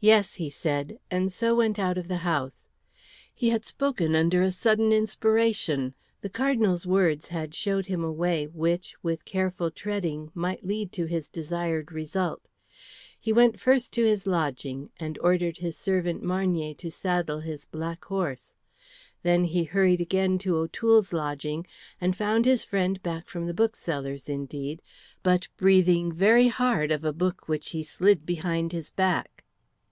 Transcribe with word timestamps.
"Yes," 0.00 0.34
he 0.34 0.50
said, 0.50 0.98
and 1.10 1.32
so 1.32 1.54
went 1.54 1.78
out 1.78 1.96
of 1.96 2.08
the 2.08 2.18
house. 2.28 2.66
He 3.32 3.48
had 3.48 3.64
spoken 3.64 4.14
under 4.14 4.42
a 4.42 4.50
sudden 4.50 4.92
inspiration; 4.92 5.94
the 6.20 6.28
Cardinal's 6.28 6.86
words 6.86 7.28
had 7.28 7.54
shown 7.54 7.84
him 7.84 8.04
a 8.04 8.12
way 8.12 8.44
which 8.46 8.94
with 9.02 9.24
careful 9.24 9.70
treading 9.70 10.30
might 10.34 10.62
lead 10.62 10.92
to 10.92 11.06
his 11.06 11.26
desired 11.30 11.90
result. 11.90 12.42
He 13.18 13.32
went 13.32 13.58
first 13.58 13.94
to 13.94 14.04
his 14.04 14.26
lodging, 14.26 14.90
and 15.00 15.18
ordered 15.22 15.56
his 15.56 15.74
servant 15.78 16.22
Marnier 16.22 16.74
to 16.74 16.90
saddle 16.90 17.40
his 17.40 17.64
black 17.64 18.04
horse. 18.04 18.52
Then 19.22 19.44
he 19.44 19.64
hurried 19.64 20.02
again 20.02 20.36
to 20.40 20.56
O'Toole's 20.58 21.14
lodging, 21.14 21.66
and 21.98 22.14
found 22.14 22.44
his 22.44 22.62
friend 22.62 23.02
back 23.02 23.26
from 23.26 23.46
the 23.46 23.54
bookseller's 23.54 24.28
indeed, 24.28 24.82
but 25.22 25.48
breathing 25.56 26.12
very 26.12 26.48
hard 26.48 26.92
of 26.92 27.06
a 27.06 27.12
book 27.14 27.48
which 27.48 27.70
he 27.70 27.82
slid 27.82 28.26
behind 28.26 28.72
his 28.72 28.90
back. 28.90 29.30